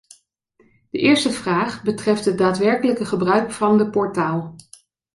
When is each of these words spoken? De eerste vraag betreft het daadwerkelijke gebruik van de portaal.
De 0.89 0.97
eerste 0.97 1.31
vraag 1.31 1.83
betreft 1.83 2.25
het 2.25 2.37
daadwerkelijke 2.37 3.05
gebruik 3.05 3.51
van 3.51 3.77
de 3.77 3.89
portaal. 3.89 4.55